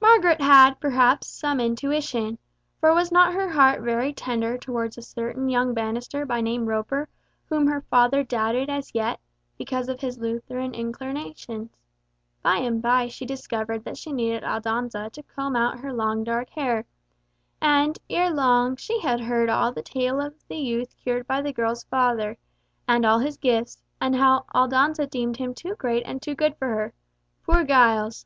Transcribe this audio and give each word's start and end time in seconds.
Margaret 0.00 0.40
had, 0.40 0.80
perhaps, 0.80 1.26
some 1.26 1.60
intuition; 1.60 2.38
for 2.80 2.94
was 2.94 3.12
not 3.12 3.34
her 3.34 3.50
heart 3.50 3.82
very 3.82 4.10
tender 4.14 4.56
towards 4.56 4.96
a 4.96 5.02
certain 5.02 5.50
young 5.50 5.74
barrister 5.74 6.24
by 6.24 6.40
name 6.40 6.64
Roper 6.64 7.06
whom 7.50 7.66
her 7.66 7.82
father 7.82 8.24
doubted 8.24 8.70
as 8.70 8.94
yet, 8.94 9.20
because 9.58 9.90
of 9.90 10.00
his 10.00 10.16
Lutheran 10.16 10.72
inclinations. 10.74 11.68
By 12.40 12.60
and 12.60 12.80
by 12.80 13.08
she 13.08 13.26
discovered 13.26 13.84
that 13.84 13.98
she 13.98 14.10
needed 14.10 14.42
Aldonza 14.42 15.10
to 15.10 15.22
comb 15.22 15.54
out 15.54 15.80
her 15.80 15.92
long 15.92 16.24
dark 16.24 16.48
hair, 16.48 16.86
and 17.60 17.98
ere 18.08 18.30
long, 18.32 18.76
she 18.76 19.00
had 19.00 19.20
heard 19.20 19.50
all 19.50 19.70
the 19.70 19.82
tale 19.82 20.18
of 20.18 20.32
the 20.48 20.56
youth 20.56 20.96
cured 20.96 21.26
by 21.26 21.42
the 21.42 21.52
girl's 21.52 21.84
father, 21.84 22.38
and 22.88 23.04
all 23.04 23.18
his 23.18 23.36
gifts, 23.36 23.82
and 24.00 24.16
how 24.16 24.46
Aldonza 24.54 25.06
deemed 25.06 25.36
him 25.36 25.52
too 25.52 25.74
great 25.74 26.04
and 26.06 26.22
too 26.22 26.34
good 26.34 26.56
for 26.56 26.68
her 26.68 26.94
(poor 27.44 27.64
Giles!) 27.64 28.24